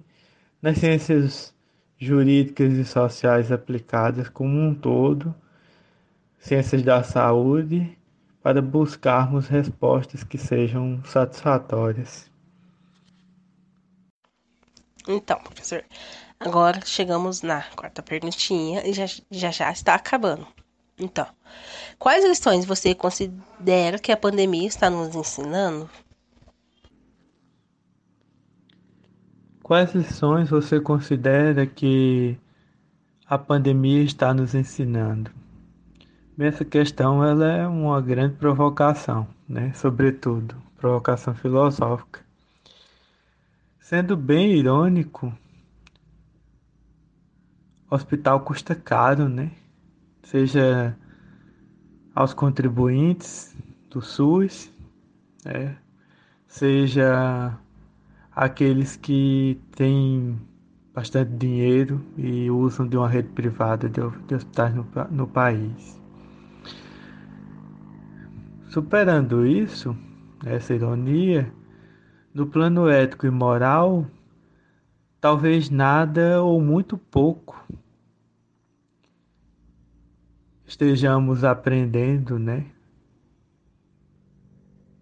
nas 0.61 0.77
ciências 0.77 1.55
jurídicas 1.97 2.73
e 2.73 2.85
sociais 2.85 3.51
aplicadas 3.51 4.29
como 4.29 4.55
um 4.55 4.75
todo, 4.75 5.33
ciências 6.37 6.83
da 6.83 7.01
saúde, 7.01 7.97
para 8.43 8.61
buscarmos 8.61 9.47
respostas 9.47 10.23
que 10.23 10.37
sejam 10.37 11.03
satisfatórias. 11.03 12.29
Então, 15.07 15.39
professor, 15.39 15.83
agora 16.39 16.79
chegamos 16.85 17.41
na 17.41 17.63
quarta 17.75 18.03
perguntinha 18.03 18.87
e 18.87 18.93
já 18.93 19.07
já, 19.31 19.49
já 19.49 19.71
está 19.71 19.95
acabando. 19.95 20.45
Então, 20.97 21.25
quais 21.97 22.23
lições 22.23 22.65
você 22.65 22.93
considera 22.93 23.97
que 23.97 24.11
a 24.11 24.17
pandemia 24.17 24.67
está 24.67 24.89
nos 24.89 25.15
ensinando? 25.15 25.89
Quais 29.63 29.93
lições 29.93 30.49
você 30.49 30.79
considera 30.79 31.65
que 31.65 32.37
a 33.25 33.37
pandemia 33.37 34.03
está 34.03 34.33
nos 34.33 34.53
ensinando? 34.53 35.31
Essa 36.37 36.65
questão 36.65 37.23
ela 37.23 37.45
é 37.45 37.67
uma 37.67 38.01
grande 38.01 38.35
provocação, 38.35 39.27
né? 39.47 39.71
Sobretudo, 39.73 40.55
provocação 40.77 41.33
filosófica. 41.33 42.21
Sendo 43.79 44.17
bem 44.17 44.51
irônico, 44.51 45.31
hospital 47.89 48.41
custa 48.41 48.75
caro, 48.75 49.29
né? 49.29 49.51
Seja 50.23 50.97
aos 52.15 52.33
contribuintes 52.33 53.55
do 53.89 54.01
SUS, 54.01 54.71
né? 55.45 55.77
seja 56.47 57.57
aqueles 58.31 58.95
que 58.95 59.59
têm 59.75 60.39
bastante 60.93 61.31
dinheiro 61.31 62.01
e 62.17 62.49
usam 62.49 62.87
de 62.87 62.95
uma 62.95 63.09
rede 63.09 63.29
privada 63.29 63.89
de, 63.89 64.01
hospitais 64.33 64.73
no, 64.73 64.87
no 65.11 65.27
país. 65.27 66.01
Superando 68.69 69.45
isso, 69.45 69.95
essa 70.45 70.73
ironia, 70.73 71.51
no 72.33 72.47
plano 72.47 72.89
ético 72.89 73.27
e 73.27 73.31
moral, 73.31 74.07
talvez 75.21 75.69
nada 75.69 76.41
ou 76.41 76.59
muito 76.59 76.97
pouco 76.97 77.63
estejamos 80.73 81.43
aprendendo, 81.43 82.39
né? 82.39 82.65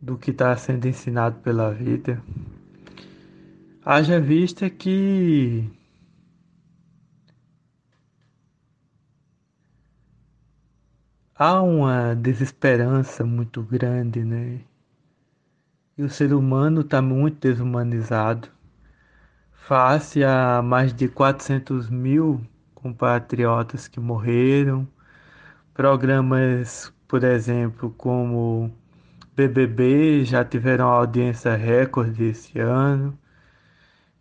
Do 0.01 0.17
que 0.17 0.31
está 0.31 0.55
sendo 0.57 0.85
ensinado 0.85 1.39
pela 1.39 1.71
vida. 1.71 2.21
Haja 3.83 4.19
vista 4.19 4.69
que 4.69 5.71
há 11.35 11.61
uma 11.61 12.15
desesperança 12.15 13.23
muito 13.23 13.63
grande, 13.63 14.25
né? 14.25 14.59
E 15.97 16.03
o 16.03 16.09
ser 16.09 16.33
humano 16.33 16.81
está 16.81 17.01
muito 17.01 17.39
desumanizado. 17.39 18.49
Face 19.53 20.21
a 20.21 20.61
mais 20.61 20.93
de 20.93 21.07
400 21.07 21.89
mil 21.89 22.41
compatriotas 22.75 23.87
que 23.87 24.01
morreram, 24.01 24.85
Programas, 25.73 26.93
por 27.07 27.23
exemplo, 27.23 27.91
como 27.97 28.71
BBB 29.33 30.25
já 30.25 30.43
tiveram 30.43 30.89
audiência 30.89 31.55
recorde 31.55 32.25
esse 32.25 32.59
ano. 32.59 33.17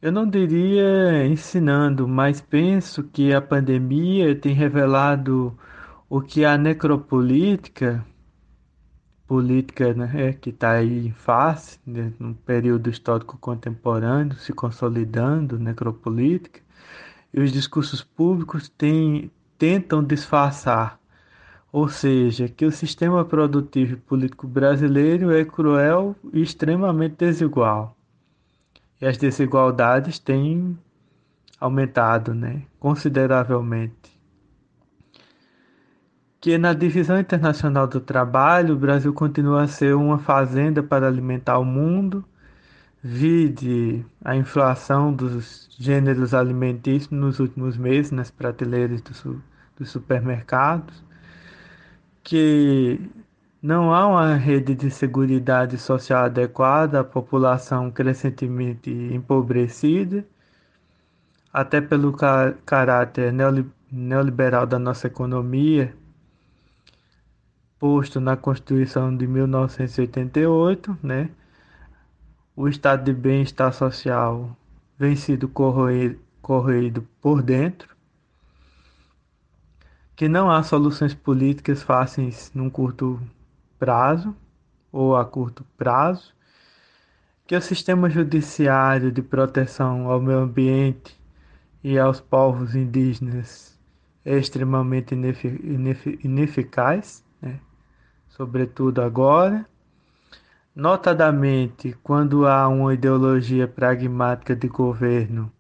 Eu 0.01 0.13
não 0.13 0.29
diria 0.29 1.27
ensinando, 1.27 2.07
mas 2.07 2.41
penso 2.41 3.03
que 3.03 3.35
a 3.35 3.41
pandemia 3.41 4.35
tem 4.35 4.55
revelado 4.55 5.59
o 6.09 6.21
que 6.21 6.45
a 6.45 6.57
necropolítica, 6.57 8.05
política 9.27 9.93
né, 9.93 10.33
que 10.35 10.51
está 10.51 10.73
aí 10.73 11.09
em 11.09 11.13
face, 11.13 11.81
né, 11.85 12.13
no 12.19 12.35
período 12.35 12.89
histórico 12.91 13.37
contemporâneo, 13.39 14.37
se 14.37 14.53
consolidando, 14.53 15.59
necropolítica, 15.59 16.61
e 17.35 17.41
os 17.41 17.53
discursos 17.53 18.03
públicos 18.03 18.69
tem, 18.69 19.31
tentam 19.59 20.03
disfarçar 20.03 21.00
ou 21.73 21.89
seja, 21.89 22.49
que 22.49 22.67
o 22.67 22.73
sistema 22.73 23.25
produtivo 23.25 23.95
e 23.95 23.97
político 23.97 24.47
brasileiro 24.47 25.31
é 25.31 25.45
cruel 25.45 26.17
e 26.33 26.43
extremamente 26.43 27.17
desigual. 27.17 27.97
E 29.01 29.07
as 29.07 29.17
desigualdades 29.17 30.19
têm 30.19 30.77
aumentado 31.61 32.35
né, 32.35 32.63
consideravelmente. 32.79 34.19
Que 36.41 36.57
na 36.59 36.73
divisão 36.73 37.21
internacional 37.21 37.87
do 37.87 38.01
trabalho, 38.01 38.75
o 38.75 38.79
Brasil 38.79 39.13
continua 39.13 39.63
a 39.63 39.69
ser 39.69 39.95
uma 39.95 40.19
fazenda 40.19 40.83
para 40.83 41.07
alimentar 41.07 41.59
o 41.59 41.65
mundo, 41.65 42.25
vide 43.03 44.05
a 44.25 44.35
inflação 44.35 45.13
dos 45.13 45.69
gêneros 45.79 46.35
alimentícios 46.35 47.11
nos 47.11 47.39
últimos 47.39 47.77
meses 47.77 48.11
nas 48.11 48.31
prateleiras 48.31 49.01
do, 49.03 49.43
dos 49.77 49.91
supermercados, 49.91 51.03
que 52.23 53.01
não 53.63 53.93
há 53.93 54.07
uma 54.07 54.35
rede 54.35 54.75
de 54.75 54.91
segurança 54.91 55.77
social 55.77 56.25
adequada 56.25 57.01
à 57.01 57.05
população 57.05 57.91
crescentemente 57.91 58.91
empobrecida, 58.91 60.25
até 61.53 61.81
pelo 61.81 62.15
caráter 62.65 63.33
neoliberal 63.91 64.67
da 64.67 64.79
nossa 64.79 65.09
economia, 65.09 65.95
posto 67.79 68.21
na 68.21 68.37
Constituição 68.37 69.17
de 69.17 69.27
1988, 69.27 70.99
né? 71.03 71.31
O 72.55 72.69
estado 72.69 73.05
de 73.05 73.13
bem-estar 73.13 73.73
social 73.73 74.57
vem 74.99 75.17
sido 75.17 75.49
corroído, 75.49 76.19
corroído 76.43 77.07
por 77.21 77.43
dentro, 77.43 77.97
que 80.21 80.29
não 80.29 80.51
há 80.51 80.63
soluções 80.63 81.15
políticas 81.15 81.83
fáceis 81.83 82.53
num 82.55 82.69
curto 82.69 83.19
prazo 83.79 84.37
ou 84.93 85.17
a 85.17 85.25
curto 85.25 85.65
prazo, 85.79 86.35
que 87.47 87.57
o 87.57 87.63
sistema 87.63 88.11
judiciário 88.11 89.11
de 89.11 89.23
proteção 89.23 90.11
ao 90.11 90.21
meio 90.21 90.41
ambiente 90.41 91.19
e 91.83 91.99
aos 91.99 92.21
povos 92.21 92.75
indígenas 92.75 93.81
é 94.23 94.37
extremamente 94.37 95.15
ineficaz, 96.23 97.25
né? 97.41 97.59
sobretudo 98.29 99.01
agora, 99.01 99.65
notadamente 100.77 101.97
quando 102.03 102.47
há 102.47 102.69
uma 102.69 102.93
ideologia 102.93 103.67
pragmática 103.67 104.55
de 104.55 104.69
governo 104.69 105.51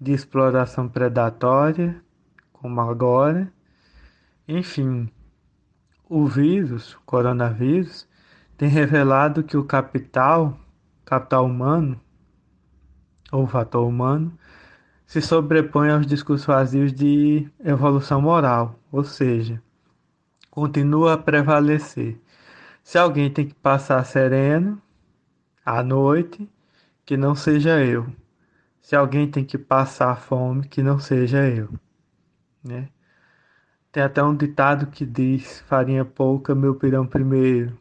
de 0.00 0.12
exploração 0.12 0.88
predatória, 0.88 2.00
como 2.52 2.80
agora. 2.80 3.52
Enfim, 4.52 5.08
o 6.08 6.26
vírus, 6.26 6.94
o 6.94 7.00
coronavírus, 7.02 8.08
tem 8.58 8.68
revelado 8.68 9.44
que 9.44 9.56
o 9.56 9.62
capital, 9.62 10.58
capital 11.04 11.46
humano, 11.46 12.00
ou 13.30 13.46
fator 13.46 13.86
humano, 13.86 14.36
se 15.06 15.22
sobrepõe 15.22 15.90
aos 15.90 16.04
discursos 16.04 16.48
vazios 16.48 16.92
de 16.92 17.48
evolução 17.64 18.20
moral, 18.20 18.74
ou 18.90 19.04
seja, 19.04 19.62
continua 20.50 21.12
a 21.12 21.18
prevalecer. 21.18 22.20
Se 22.82 22.98
alguém 22.98 23.30
tem 23.32 23.46
que 23.46 23.54
passar 23.54 24.04
sereno 24.04 24.82
à 25.64 25.80
noite, 25.80 26.50
que 27.04 27.16
não 27.16 27.36
seja 27.36 27.84
eu. 27.84 28.04
Se 28.82 28.96
alguém 28.96 29.30
tem 29.30 29.44
que 29.44 29.56
passar 29.56 30.16
fome, 30.16 30.66
que 30.66 30.82
não 30.82 30.98
seja 30.98 31.48
eu. 31.48 31.72
Né? 32.64 32.88
Tem 33.92 34.02
até 34.02 34.22
um 34.22 34.34
ditado 34.34 34.86
que 34.86 35.04
diz: 35.04 35.60
farinha 35.62 36.04
pouca, 36.04 36.54
meu 36.54 36.74
pirão 36.74 37.06
primeiro. 37.06 37.76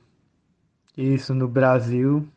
Isso 0.97 1.33
no 1.33 1.47
Brasil, 1.47 2.27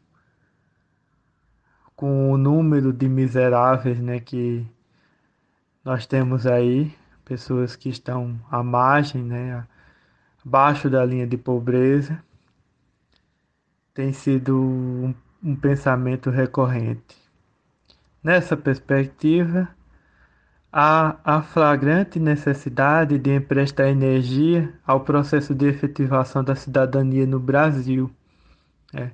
com 1.96 2.30
o 2.30 2.36
número 2.36 2.92
de 2.92 3.08
miseráveis 3.08 3.98
né, 3.98 4.20
que 4.20 4.66
nós 5.84 6.06
temos 6.06 6.46
aí, 6.46 6.94
pessoas 7.24 7.74
que 7.74 7.88
estão 7.88 8.38
à 8.50 8.62
margem, 8.62 9.22
né, 9.22 9.66
abaixo 10.44 10.90
da 10.90 11.04
linha 11.04 11.26
de 11.26 11.36
pobreza, 11.36 12.22
tem 13.94 14.12
sido 14.12 14.60
um, 14.60 15.14
um 15.42 15.56
pensamento 15.56 16.30
recorrente. 16.30 17.16
Nessa 18.22 18.56
perspectiva, 18.56 19.68
há 20.72 21.18
a 21.22 21.42
flagrante 21.42 22.18
necessidade 22.18 23.18
de 23.18 23.34
emprestar 23.34 23.88
energia 23.88 24.72
ao 24.86 25.00
processo 25.00 25.54
de 25.54 25.66
efetivação 25.66 26.42
da 26.42 26.54
cidadania 26.54 27.26
no 27.26 27.38
Brasil. 27.38 28.10
É. 28.94 29.10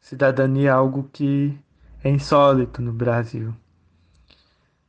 Cidadania 0.00 0.70
é 0.70 0.72
algo 0.72 1.08
que 1.12 1.56
é 2.02 2.10
insólito 2.10 2.82
no 2.82 2.92
Brasil. 2.92 3.54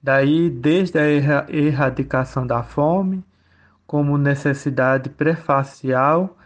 Daí, 0.02 0.50
desde 0.50 0.98
a 1.00 1.06
erradicação 1.50 2.46
da 2.48 2.64
fome, 2.64 3.24
como 3.86 4.18
necessidade 4.18 5.10
prefacial, 5.10 6.38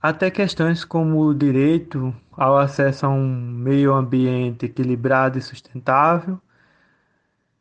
até 0.00 0.30
questões 0.30 0.84
como 0.84 1.20
o 1.20 1.34
direito 1.34 2.14
ao 2.32 2.58
acesso 2.58 3.06
a 3.06 3.08
um 3.08 3.28
meio 3.28 3.94
ambiente 3.94 4.66
equilibrado 4.66 5.38
e 5.38 5.42
sustentável, 5.42 6.40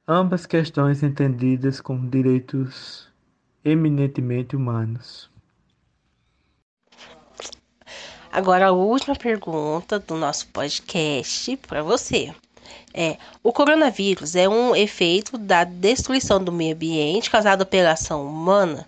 ambas 0.07 0.45
questões 0.45 1.03
entendidas 1.03 1.79
como 1.79 2.09
direitos 2.09 3.07
eminentemente 3.63 4.55
humanos. 4.55 5.29
Agora 8.31 8.67
a 8.67 8.71
última 8.71 9.15
pergunta 9.15 9.99
do 9.99 10.15
nosso 10.15 10.47
podcast 10.47 11.57
para 11.57 11.83
você. 11.83 12.33
É, 12.93 13.17
o 13.43 13.51
coronavírus 13.51 14.35
é 14.35 14.47
um 14.47 14.75
efeito 14.75 15.37
da 15.37 15.63
destruição 15.63 16.43
do 16.43 16.51
meio 16.51 16.75
ambiente 16.75 17.29
causado 17.29 17.65
pela 17.65 17.91
ação 17.91 18.25
humana? 18.25 18.87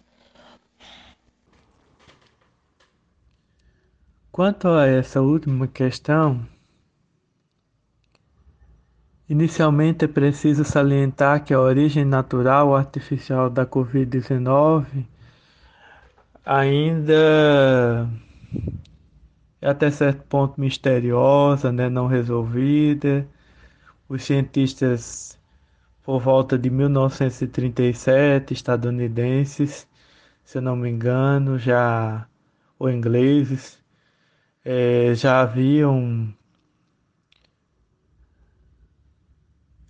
Quanto 4.32 4.68
a 4.70 4.88
essa 4.88 5.22
última 5.22 5.68
questão, 5.68 6.46
inicialmente 9.30 10.06
é 10.06 10.08
preciso 10.08 10.64
salientar 10.64 11.44
que 11.44 11.54
a 11.54 11.60
origem 11.60 12.06
natural 12.06 12.76
artificial 12.76 13.50
da 13.50 13.66
Covid-19 13.66 15.06
ainda 16.46 18.10
é 19.62 19.70
até 19.70 19.90
certo 19.92 20.24
ponto 20.28 20.60
misteriosa, 20.60 21.72
né, 21.72 21.90
não 21.90 22.08
resolvida. 22.08 23.28
Os 24.10 24.24
cientistas, 24.24 25.40
por 26.04 26.20
volta 26.20 26.58
de 26.58 26.70
1937, 26.70 28.54
estadunidenses, 28.54 29.88
se 30.44 30.58
eu 30.58 30.62
não 30.62 30.76
me 30.76 30.90
engano, 30.90 31.58
já 31.58 32.28
ou 32.78 32.90
ingleses, 32.90 33.82
é, 34.66 35.14
já 35.16 35.42
haviam 35.42 36.34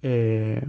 é, 0.04 0.62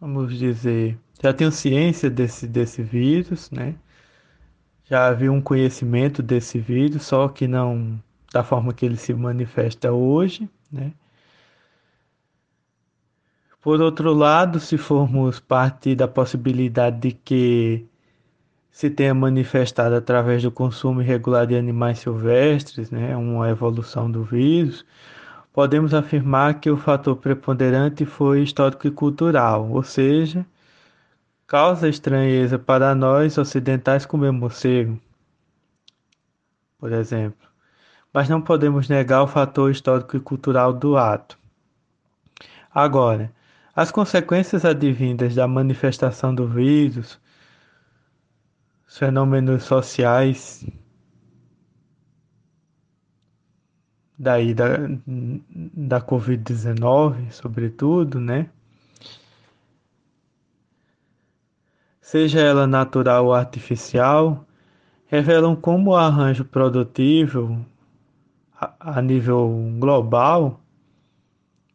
vamos 0.00 0.36
dizer, 0.36 0.98
já 1.22 1.32
tinham 1.32 1.50
ciência 1.50 2.10
desse, 2.10 2.46
desse 2.48 2.82
vírus, 2.82 3.50
né? 3.50 3.74
Já 4.84 5.08
havia 5.08 5.30
um 5.30 5.40
conhecimento 5.40 6.22
desse 6.22 6.58
vírus, 6.58 7.02
só 7.02 7.28
que 7.28 7.46
não 7.46 8.00
da 8.32 8.42
forma 8.42 8.72
que 8.72 8.86
ele 8.86 8.96
se 8.96 9.12
manifesta 9.14 9.92
hoje, 9.92 10.48
né? 10.72 10.92
Por 13.60 13.80
outro 13.80 14.14
lado, 14.14 14.60
se 14.60 14.78
formos 14.78 15.40
partir 15.40 15.96
da 15.96 16.06
possibilidade 16.06 17.00
de 17.00 17.12
que 17.12 17.86
se 18.70 18.90
tenha 18.90 19.14
manifestado 19.14 19.94
através 19.94 20.42
do 20.42 20.52
consumo 20.52 21.02
irregular 21.02 21.46
de 21.46 21.56
animais 21.56 21.98
silvestres, 21.98 22.90
né, 22.90 23.16
uma 23.16 23.48
evolução 23.48 24.10
do 24.10 24.22
vírus, 24.22 24.84
podemos 25.56 25.94
afirmar 25.94 26.60
que 26.60 26.70
o 26.70 26.76
fator 26.76 27.16
preponderante 27.16 28.04
foi 28.04 28.42
histórico 28.42 28.86
e 28.86 28.90
cultural, 28.90 29.70
ou 29.70 29.82
seja, 29.82 30.44
causa 31.46 31.88
estranheza 31.88 32.58
para 32.58 32.94
nós 32.94 33.38
ocidentais 33.38 34.04
comer 34.04 34.32
morcego, 34.32 35.00
por 36.78 36.92
exemplo, 36.92 37.48
mas 38.12 38.28
não 38.28 38.42
podemos 38.42 38.86
negar 38.86 39.22
o 39.22 39.26
fator 39.26 39.70
histórico 39.70 40.14
e 40.18 40.20
cultural 40.20 40.74
do 40.74 40.94
ato. 40.98 41.38
Agora, 42.70 43.32
as 43.74 43.90
consequências 43.90 44.62
advindas 44.62 45.34
da 45.34 45.48
manifestação 45.48 46.34
do 46.34 46.46
vírus 46.46 47.18
os 48.86 48.98
fenômenos 48.98 49.64
sociais 49.64 50.66
daí 54.18 54.54
da, 54.54 54.78
da 55.06 56.00
Covid-19, 56.00 57.30
sobretudo, 57.30 58.20
né? 58.20 58.48
Seja 62.00 62.40
ela 62.40 62.66
natural 62.66 63.26
ou 63.26 63.34
artificial, 63.34 64.46
revelam 65.06 65.56
como 65.56 65.90
o 65.90 65.96
arranjo 65.96 66.44
produtivo 66.44 67.64
a, 68.60 68.98
a 68.98 69.02
nível 69.02 69.74
global, 69.78 70.60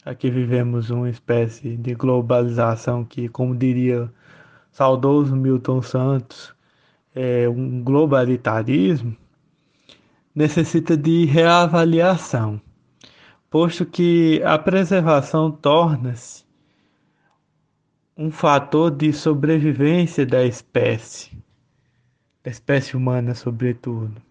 aqui 0.05 0.31
vivemos 0.31 0.89
uma 0.89 1.09
espécie 1.09 1.75
de 1.77 1.93
globalização 1.93 3.03
que, 3.03 3.29
como 3.29 3.55
diria 3.55 4.11
saudoso 4.71 5.35
Milton 5.35 5.81
Santos, 5.81 6.55
é, 7.13 7.47
um 7.49 7.83
globalitarismo 7.83 9.15
necessita 10.33 10.95
de 10.95 11.25
reavaliação, 11.25 12.61
posto 13.49 13.85
que 13.85 14.41
a 14.43 14.57
preservação 14.57 15.51
torna-se 15.51 16.45
um 18.15 18.29
fator 18.29 18.91
de 18.91 19.11
sobrevivência 19.11 20.25
da 20.25 20.45
espécie, 20.45 21.31
da 22.43 22.51
espécie 22.51 22.95
humana, 22.95 23.33
sobretudo. 23.33 24.21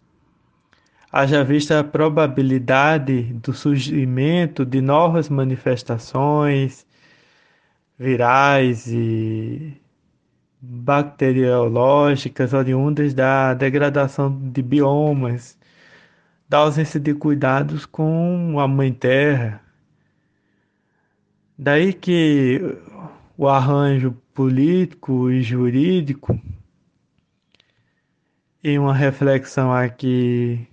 Haja 1.12 1.42
vista 1.42 1.80
a 1.80 1.84
probabilidade 1.84 3.22
do 3.34 3.52
surgimento 3.52 4.64
de 4.64 4.80
novas 4.80 5.28
manifestações 5.28 6.86
virais 7.98 8.86
e 8.86 9.76
bacteriológicas 10.60 12.52
oriundas 12.54 13.12
da 13.12 13.54
degradação 13.54 14.38
de 14.50 14.62
biomas, 14.62 15.58
da 16.50 16.58
ausência 16.58 16.98
de 16.98 17.14
cuidados 17.14 17.86
com 17.86 18.58
a 18.58 18.66
Mãe 18.66 18.92
Terra. 18.92 19.62
Daí 21.56 21.92
que 21.92 22.60
o 23.38 23.46
arranjo 23.46 24.16
político 24.34 25.30
e 25.30 25.42
jurídico, 25.42 26.40
e 28.64 28.76
uma 28.76 28.92
reflexão 28.92 29.72
aqui 29.72 30.66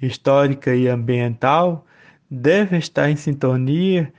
histórica 0.00 0.74
e 0.74 0.88
ambiental, 0.88 1.84
deve 2.30 2.78
estar 2.78 3.10
em 3.10 3.16
sintonia 3.16 4.10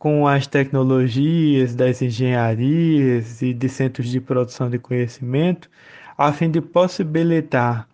com 0.00 0.26
as 0.26 0.48
tecnologias 0.48 1.76
das 1.76 2.02
engenharias 2.02 3.40
e 3.40 3.54
de 3.54 3.68
centros 3.68 4.08
de 4.08 4.20
produção 4.20 4.68
de 4.68 4.80
conhecimento, 4.80 5.70
a 6.18 6.32
fim 6.32 6.50
de 6.50 6.60
possibilitar 6.60 7.86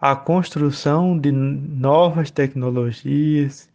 a 0.00 0.16
construção 0.16 1.18
de 1.18 1.30
novas 1.30 2.30
tecnologias, 2.30 3.68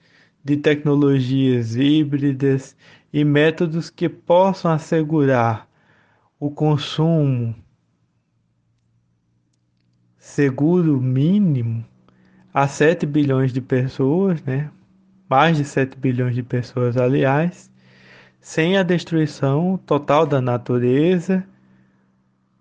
de 0.44 0.58
tecnologias 0.58 1.76
híbridas 1.76 2.76
e 3.14 3.24
métodos 3.24 3.92
que 3.92 4.10
possam 4.10 4.72
assegurar 4.72 5.68
o 6.40 6.50
consumo 6.50 7.56
seguro 10.18 11.00
mínimo 11.00 11.86
a 12.52 12.68
7 12.68 13.06
bilhões 13.06 13.54
de 13.54 13.62
pessoas, 13.62 14.42
né? 14.44 14.72
mais 15.30 15.58
de 15.58 15.64
7 15.64 15.98
bilhões 15.98 16.34
de 16.34 16.42
pessoas, 16.42 16.98
aliás, 16.98 17.72
sem 18.42 18.78
a 18.78 18.84
destruição 18.84 19.78
total 19.86 20.26
da 20.26 20.42
natureza, 20.42 21.46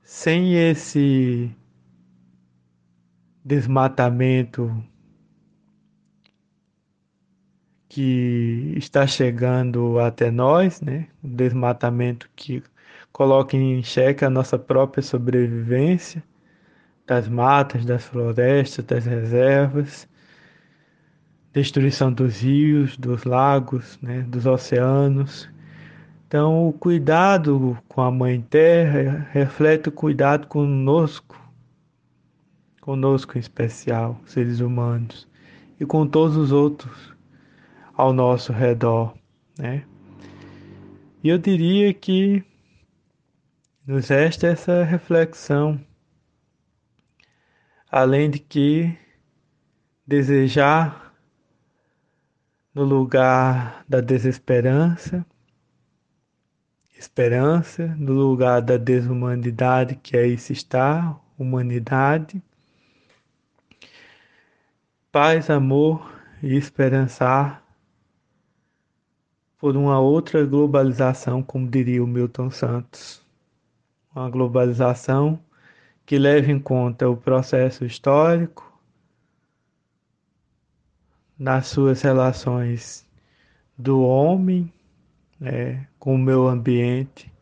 sem 0.02 0.54
esse 0.54 1.50
desmatamento 3.44 4.82
que 7.88 8.74
está 8.76 9.06
chegando 9.06 9.98
até 10.00 10.30
nós, 10.30 10.80
né? 10.80 11.08
O 11.22 11.28
desmatamento 11.28 12.28
que 12.34 12.62
coloca 13.12 13.56
em 13.56 13.82
xeque 13.82 14.24
a 14.24 14.30
nossa 14.30 14.58
própria 14.58 15.02
sobrevivência 15.02 16.22
das 17.06 17.28
matas, 17.28 17.84
das 17.84 18.04
florestas, 18.04 18.84
das 18.84 19.04
reservas 19.04 20.08
destruição 21.54 22.12
dos 22.12 22.40
rios, 22.42 22.96
dos 22.96 23.22
lagos, 23.22 23.96
né, 24.02 24.22
dos 24.22 24.44
oceanos. 24.44 25.48
Então, 26.26 26.68
o 26.68 26.72
cuidado 26.72 27.78
com 27.88 28.02
a 28.02 28.10
Mãe 28.10 28.40
Terra 28.40 29.28
reflete 29.30 29.88
o 29.88 29.92
cuidado 29.92 30.48
conosco, 30.48 31.40
conosco 32.84 33.38
em 33.38 33.40
especial, 33.40 34.20
seres 34.26 34.60
humanos, 34.60 35.26
e 35.80 35.86
com 35.86 36.06
todos 36.06 36.36
os 36.36 36.52
outros 36.52 37.16
ao 37.94 38.12
nosso 38.12 38.52
redor, 38.52 39.16
né? 39.58 39.86
E 41.22 41.30
eu 41.30 41.38
diria 41.38 41.94
que 41.94 42.44
nos 43.86 44.08
resta 44.08 44.48
essa 44.48 44.84
reflexão, 44.84 45.80
além 47.90 48.28
de 48.28 48.38
que 48.38 48.94
desejar 50.06 51.14
no 52.74 52.84
lugar 52.84 53.82
da 53.88 54.02
desesperança, 54.02 55.24
esperança, 56.98 57.86
no 57.96 58.12
lugar 58.12 58.60
da 58.60 58.76
desumanidade, 58.76 59.96
que 59.96 60.18
aí 60.18 60.36
se 60.36 60.52
está, 60.52 61.18
humanidade, 61.38 62.42
paz, 65.14 65.48
amor 65.48 66.12
e 66.42 66.56
esperançar 66.56 67.62
por 69.60 69.76
uma 69.76 70.00
outra 70.00 70.44
globalização, 70.44 71.40
como 71.40 71.70
diria 71.70 72.02
o 72.02 72.06
Milton 72.06 72.50
Santos. 72.50 73.24
Uma 74.12 74.28
globalização 74.28 75.38
que 76.04 76.18
leve 76.18 76.50
em 76.50 76.58
conta 76.58 77.08
o 77.08 77.16
processo 77.16 77.84
histórico, 77.84 78.76
nas 81.38 81.68
suas 81.68 82.02
relações 82.02 83.08
do 83.78 84.02
homem 84.02 84.72
né, 85.38 85.86
com 85.96 86.16
o 86.16 86.18
meio 86.18 86.48
ambiente 86.48 87.32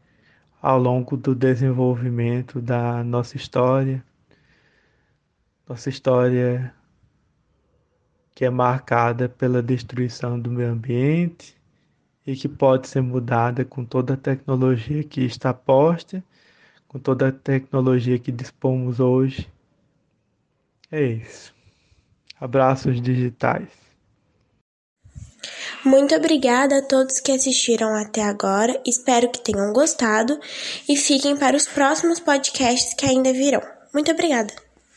ao 0.61 0.79
longo 0.79 1.17
do 1.17 1.35
desenvolvimento 1.35 2.61
da 2.61 3.03
nossa 3.03 3.39
história, 3.39 4.05
nossa 5.67 5.89
história 5.89 6.75
que 8.35 8.45
é 8.45 8.51
marcada 8.51 9.29
pela 9.29 9.63
destruição 9.63 10.39
do 10.39 10.51
meio 10.51 10.71
ambiente 10.71 11.57
e 12.27 12.37
que 12.37 12.49
pode 12.49 12.89
ser 12.89 13.03
mudada 13.03 13.65
com 13.65 13.85
toda 13.85 14.15
a 14.15 14.17
tecnologia 14.17 15.03
que 15.03 15.23
está 15.23 15.53
posta, 15.53 16.23
com 16.89 16.99
toda 16.99 17.29
a 17.29 17.33
tecnologia 17.33 18.19
que 18.19 18.31
dispomos 18.31 19.01
hoje. 19.01 19.49
É 20.91 21.03
isso. 21.03 21.55
Abraços 22.41 23.01
digitais. 23.01 23.69
Muito 25.85 26.15
obrigada 26.15 26.79
a 26.79 26.83
todos 26.83 27.19
que 27.19 27.33
assistiram 27.33 27.97
até 27.97 28.23
agora, 28.23 28.81
espero 28.87 29.29
que 29.29 29.41
tenham 29.41 29.73
gostado 29.73 30.39
e 30.89 30.97
fiquem 30.97 31.37
para 31.37 31.57
os 31.57 31.67
próximos 31.67 32.21
podcasts 32.21 32.95
que 32.95 33.05
ainda 33.05 33.33
virão. 33.33 33.63
Muito 33.93 34.11
obrigada! 34.13 34.72